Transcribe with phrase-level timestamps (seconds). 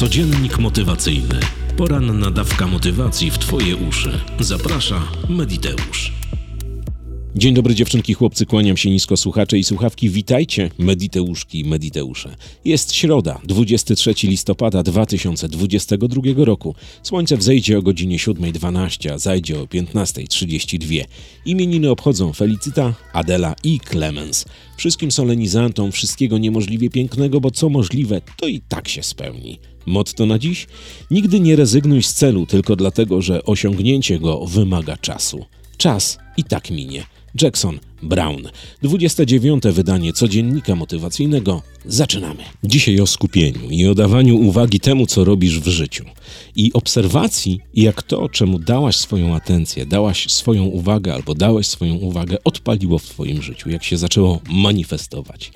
[0.00, 1.40] Codziennik motywacyjny.
[1.76, 4.20] Poranna dawka motywacji w Twoje uszy.
[4.38, 6.12] Zaprasza Mediteusz.
[7.36, 10.10] Dzień dobry dziewczynki, chłopcy, kłaniam się nisko słuchacze i słuchawki.
[10.10, 12.36] Witajcie, mediteuszki i mediteusze.
[12.64, 16.74] Jest środa, 23 listopada 2022 roku.
[17.02, 21.04] Słońce wzejdzie o godzinie 7.12, a zajdzie o 15.32.
[21.46, 24.44] Imieniny obchodzą Felicita, Adela i Clemens.
[24.76, 29.58] Wszystkim solenizantom wszystkiego niemożliwie pięknego, bo co możliwe, to i tak się spełni.
[29.90, 30.66] Motto na dziś?
[31.10, 35.44] Nigdy nie rezygnuj z celu tylko dlatego, że osiągnięcie go wymaga czasu.
[35.76, 37.06] Czas i tak minie.
[37.42, 38.48] Jackson Brown.
[38.82, 39.62] 29.
[39.64, 41.62] wydanie codziennika motywacyjnego.
[41.86, 42.42] Zaczynamy.
[42.64, 46.04] Dzisiaj o skupieniu i o dawaniu uwagi temu, co robisz w życiu.
[46.56, 52.36] I obserwacji, jak to, czemu dałaś swoją atencję, dałaś swoją uwagę albo dałeś swoją uwagę,
[52.44, 55.52] odpaliło w Twoim życiu, jak się zaczęło manifestować.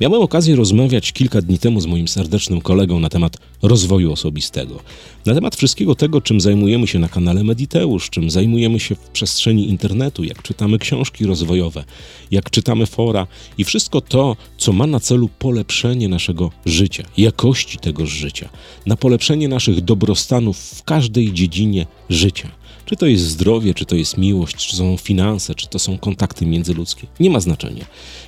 [0.00, 4.80] Miałem okazję rozmawiać kilka dni temu z moim serdecznym kolegą na temat rozwoju osobistego.
[5.26, 9.68] Na temat wszystkiego tego, czym zajmujemy się na kanale Mediteusz, czym zajmujemy się w przestrzeni
[9.68, 11.84] internetu, jak czytamy książki rozwojowe,
[12.30, 13.26] jak czytamy fora
[13.58, 18.48] i wszystko to, co ma na celu polepszenie naszego życia, jakości tego życia,
[18.86, 22.50] na polepszenie naszych dobrostanów w każdej dziedzinie życia.
[22.86, 26.46] Czy to jest zdrowie, czy to jest miłość, czy są finanse, czy to są kontakty
[26.46, 27.06] międzyludzkie.
[27.20, 27.84] Nie ma znaczenia.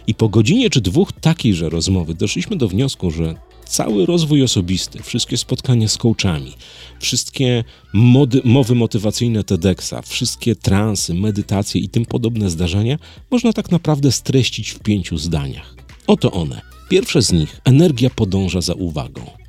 [0.06, 3.34] I po godzinie czy dwóch takiejże rozmowy doszliśmy do wniosku, że
[3.72, 6.52] cały rozwój osobisty, wszystkie spotkania z coachami,
[7.00, 12.98] wszystkie mody, mowy motywacyjne TEDxa, wszystkie transy, medytacje i tym podobne zdarzenia
[13.30, 15.74] można tak naprawdę streścić w pięciu zdaniach.
[16.06, 16.60] Oto one.
[16.90, 19.41] Pierwsze z nich energia podąża za uwagą.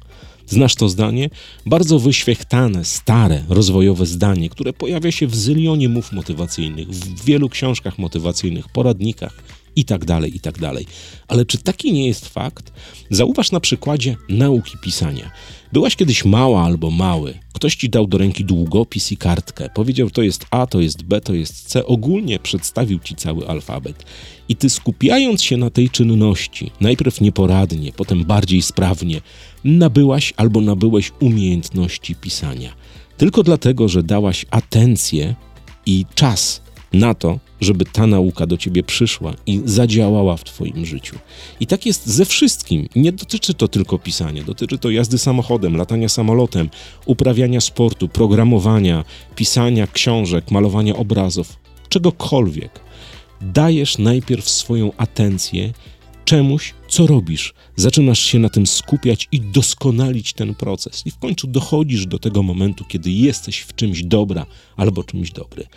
[0.47, 1.29] Znasz to zdanie?
[1.65, 7.99] Bardzo wyświechtane, stare, rozwojowe zdanie, które pojawia się w zylionie mów motywacyjnych, w wielu książkach
[7.99, 9.43] motywacyjnych, poradnikach
[9.75, 10.53] i tak dalej, i tak.
[11.27, 12.71] Ale czy taki nie jest fakt?
[13.09, 15.31] Zauważ na przykładzie nauki pisania.
[15.73, 20.21] Byłaś kiedyś mała albo mały, ktoś ci dał do ręki długopis i kartkę, powiedział to
[20.21, 24.05] jest A, to jest B, to jest C, ogólnie przedstawił ci cały alfabet.
[24.49, 29.21] I ty skupiając się na tej czynności, najpierw nieporadnie, potem bardziej sprawnie,
[29.63, 32.73] nabyłaś albo nabyłeś umiejętności pisania.
[33.17, 35.35] Tylko dlatego, że dałaś atencję
[35.85, 36.61] i czas
[36.93, 41.15] na to, żeby ta nauka do ciebie przyszła i zadziałała w twoim życiu.
[41.59, 42.89] I tak jest ze wszystkim.
[42.95, 46.69] Nie dotyczy to tylko pisania, dotyczy to jazdy samochodem, latania samolotem,
[47.05, 49.03] uprawiania sportu, programowania,
[49.35, 51.59] pisania książek, malowania obrazów,
[51.89, 52.79] czegokolwiek.
[53.41, 55.73] Dajesz najpierw swoją atencję
[56.25, 57.53] czemuś, co robisz.
[57.75, 61.03] Zaczynasz się na tym skupiać i doskonalić ten proces.
[61.05, 64.45] I w końcu dochodzisz do tego momentu, kiedy jesteś w czymś dobra
[64.75, 65.67] albo czymś dobry.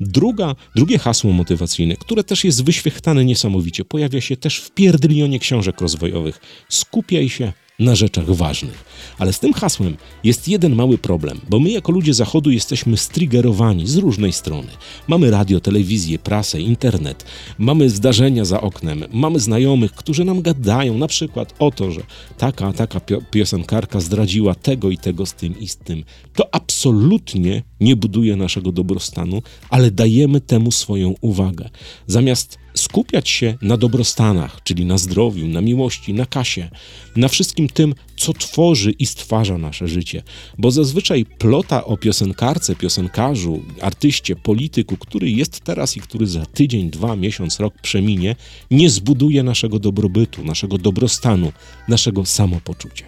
[0.00, 5.80] Druga, drugie hasło motywacyjne, które też jest wyświechtane niesamowicie, pojawia się też w pierdylionie książek
[5.80, 6.40] rozwojowych.
[6.68, 8.84] Skupiaj się na rzeczach ważnych.
[9.18, 13.86] Ale z tym hasłem jest jeden mały problem, bo my jako ludzie Zachodu jesteśmy striggerowani
[13.86, 14.68] z różnej strony.
[15.08, 17.24] Mamy radio, telewizję, prasę, internet,
[17.58, 22.00] mamy zdarzenia za oknem, mamy znajomych, którzy nam gadają na przykład o to, że
[22.38, 23.00] taka, taka
[23.30, 26.04] piosenkarka zdradziła tego i tego z tym i z tym.
[26.34, 31.70] To absolutnie nie buduje naszego dobrostanu, ale dajemy temu swoją uwagę.
[32.06, 36.70] Zamiast skupiać się na dobrostanach, czyli na zdrowiu, na miłości, na kasie,
[37.16, 40.22] na wszystkim tym, co tworzy i stwarza nasze życie.
[40.58, 46.90] Bo zazwyczaj plota o piosenkarce, piosenkarzu, artyście, polityku, który jest teraz i który za tydzień,
[46.90, 48.36] dwa, miesiąc, rok przeminie,
[48.70, 51.52] nie zbuduje naszego dobrobytu, naszego dobrostanu,
[51.88, 53.06] naszego samopoczucia.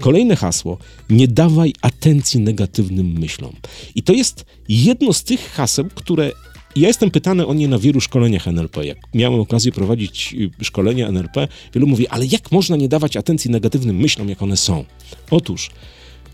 [0.00, 0.78] Kolejne hasło:
[1.10, 3.52] nie dawaj atencji negatywnym myślom.
[3.94, 6.32] I to jest jedno z tych haseł, które
[6.76, 8.84] ja jestem pytany o nie na wielu szkoleniach NLP.
[8.84, 13.50] Jak miałem okazję prowadzić y, szkolenia NLP, wielu mówi, ale jak można nie dawać atencji
[13.50, 14.84] negatywnym myślom, jak one są?
[15.30, 15.70] Otóż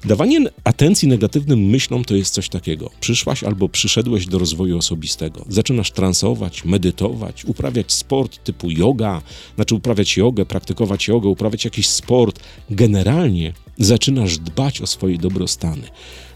[0.07, 2.91] Dawanie atencji negatywnym myślom to jest coś takiego.
[3.01, 5.45] Przyszłaś albo przyszedłeś do rozwoju osobistego.
[5.49, 9.23] Zaczynasz transować, medytować, uprawiać sport typu yoga,
[9.55, 12.41] znaczy uprawiać jogę, praktykować jogę, uprawiać jakiś sport.
[12.71, 15.89] Generalnie zaczynasz dbać o swoje dobrostany.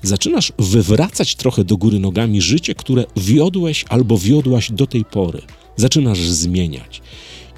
[0.02, 5.42] Zaczynasz wywracać trochę do góry nogami życie, które wiodłeś albo wiodłaś do tej pory.
[5.76, 7.02] Zaczynasz zmieniać.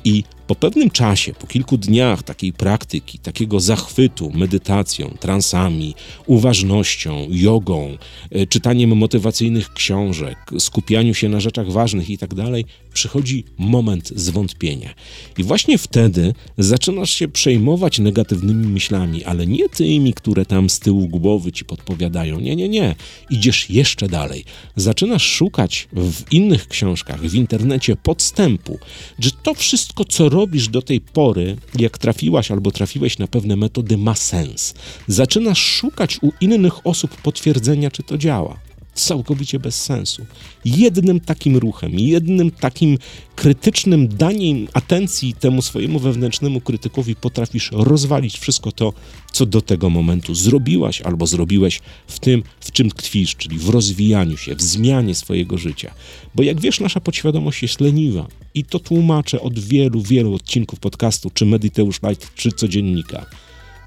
[0.05, 5.95] I po pewnym czasie, po kilku dniach takiej praktyki, takiego zachwytu medytacją, transami,
[6.27, 7.97] uważnością, jogą,
[8.31, 14.95] e, czytaniem motywacyjnych książek, skupianiu się na rzeczach ważnych itd., tak przychodzi moment zwątpienia.
[15.39, 21.09] I właśnie wtedy zaczynasz się przejmować negatywnymi myślami, ale nie tymi, które tam z tyłu
[21.09, 22.41] głowy ci podpowiadają.
[22.41, 22.95] Nie, nie, nie.
[23.31, 24.45] Idziesz jeszcze dalej.
[24.77, 28.79] Zaczynasz szukać w innych książkach, w internecie podstępu,
[29.19, 33.99] że to wszystko, co robisz do tej pory, jak trafiłaś albo trafiłeś na pewne metody,
[33.99, 34.75] ma sens.
[35.07, 40.27] Zaczynasz szukać u innych osób potwierdzenia, czy to działa całkowicie bez sensu.
[40.65, 42.99] Jednym takim ruchem, jednym takim
[43.37, 48.93] krytycznym daniem atencji temu swojemu wewnętrznemu krytykowi potrafisz rozwalić wszystko to,
[49.33, 54.37] co do tego momentu zrobiłaś albo zrobiłeś w tym, w czym tkwisz, czyli w rozwijaniu
[54.37, 55.95] się, w zmianie swojego życia.
[56.35, 61.31] Bo jak wiesz, nasza podświadomość jest leniwa i to tłumaczę od wielu, wielu odcinków podcastu,
[61.31, 63.27] czy Mediteusz Light, czy codziennika.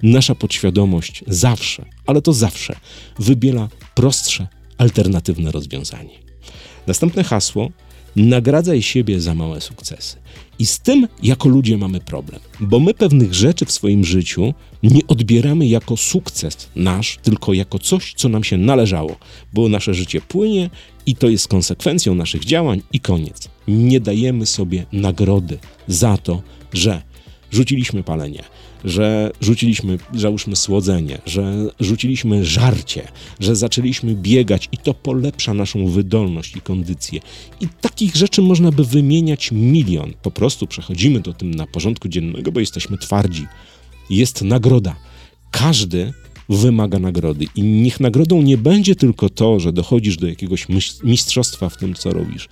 [0.03, 2.75] Nasza podświadomość zawsze, ale to zawsze
[3.19, 6.19] wybiera prostsze, alternatywne rozwiązanie.
[6.87, 7.71] Następne hasło:
[8.15, 10.17] nagradzaj siebie za małe sukcesy.
[10.59, 15.07] I z tym jako ludzie mamy problem, bo my pewnych rzeczy w swoim życiu nie
[15.07, 19.15] odbieramy jako sukces nasz, tylko jako coś, co nam się należało,
[19.53, 20.69] bo nasze życie płynie
[21.05, 23.49] i to jest konsekwencją naszych działań i koniec.
[23.67, 25.57] Nie dajemy sobie nagrody
[25.87, 26.41] za to,
[26.73, 27.01] że
[27.51, 28.43] rzuciliśmy palenie,
[28.85, 33.07] że rzuciliśmy, załóżmy, słodzenie, że rzuciliśmy żarcie,
[33.39, 37.19] że zaczęliśmy biegać i to polepsza naszą wydolność i kondycję.
[37.61, 40.13] I takich rzeczy można by wymieniać milion.
[40.21, 43.45] Po prostu przechodzimy do tym na porządku dziennego, bo jesteśmy twardzi.
[44.09, 44.95] Jest nagroda.
[45.51, 46.13] Każdy
[46.49, 47.45] wymaga nagrody.
[47.55, 50.67] I niech nagrodą nie będzie tylko to, że dochodzisz do jakiegoś
[51.03, 52.49] mistrzostwa w tym, co robisz.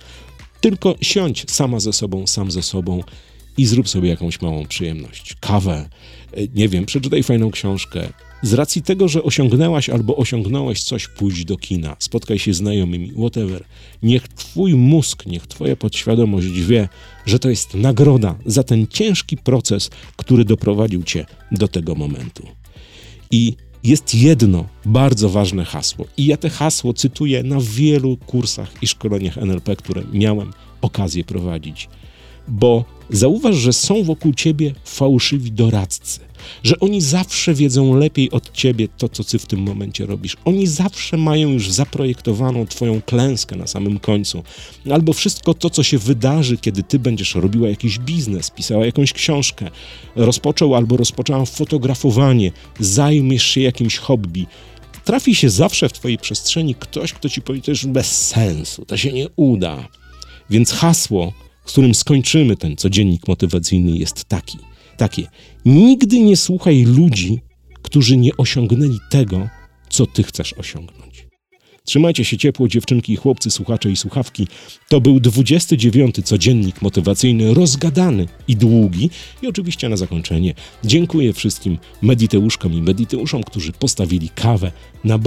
[0.60, 3.02] Tylko siądź sama ze sobą, sam ze sobą
[3.58, 5.36] i zrób sobie jakąś małą przyjemność.
[5.40, 5.88] Kawę,
[6.32, 8.08] e, nie wiem, przeczytaj fajną książkę.
[8.42, 13.12] Z racji tego, że osiągnęłaś albo osiągnąłeś coś, pójdź do kina, spotkaj się z znajomymi,
[13.12, 13.64] whatever.
[14.02, 16.88] Niech twój mózg, niech twoja podświadomość wie,
[17.26, 22.46] że to jest nagroda za ten ciężki proces, który doprowadził cię do tego momentu.
[23.30, 26.06] I jest jedno bardzo ważne hasło.
[26.16, 31.88] I ja te hasło cytuję na wielu kursach i szkoleniach NLP, które miałem okazję prowadzić
[32.48, 36.20] bo zauważ, że są wokół ciebie fałszywi doradcy,
[36.62, 40.36] że oni zawsze wiedzą lepiej od ciebie to, co ty w tym momencie robisz.
[40.44, 44.42] Oni zawsze mają już zaprojektowaną twoją klęskę na samym końcu,
[44.90, 49.70] albo wszystko to, co się wydarzy, kiedy ty będziesz robiła jakiś biznes, pisała jakąś książkę,
[50.16, 54.46] rozpoczął albo rozpoczęłam fotografowanie, zajmiesz się jakimś hobby.
[55.04, 58.96] Trafi się zawsze w twojej przestrzeni ktoś, kto ci powie, to już bez sensu, to
[58.96, 59.88] się nie uda.
[60.50, 61.32] Więc hasło
[61.64, 64.58] z którym skończymy ten codziennik motywacyjny, jest taki.
[64.96, 65.26] Takie.
[65.64, 67.40] Nigdy nie słuchaj ludzi,
[67.82, 69.48] którzy nie osiągnęli tego,
[69.88, 71.26] co ty chcesz osiągnąć.
[71.84, 74.48] Trzymajcie się ciepło, dziewczynki i chłopcy, słuchacze i słuchawki.
[74.88, 76.16] To był 29.
[76.24, 79.10] codziennik motywacyjny, rozgadany i długi.
[79.42, 84.72] I oczywiście na zakończenie dziękuję wszystkim mediteuszkom i mediteuszom, którzy postawili kawę
[85.04, 85.18] na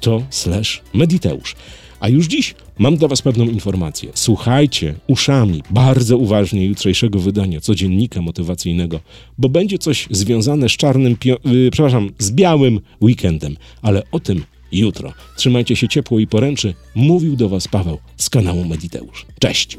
[0.00, 1.56] buycoffee.to slash mediteusz.
[2.00, 4.10] A już dziś mam dla Was pewną informację.
[4.14, 9.00] Słuchajcie uszami bardzo uważnie jutrzejszego wydania codziennika motywacyjnego,
[9.38, 15.12] bo będzie coś związane z czarnym, yy, przepraszam, z białym weekendem, ale o tym jutro.
[15.36, 16.74] Trzymajcie się ciepło i poręczy.
[16.94, 19.26] Mówił do Was Paweł z kanału Mediteusz.
[19.38, 19.78] Cześć!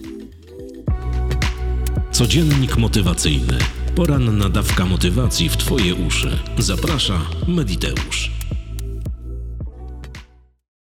[2.12, 3.58] Codziennik motywacyjny.
[3.96, 6.40] Poranna dawka motywacji w Twoje uszy.
[6.58, 8.41] Zaprasza Mediteusz.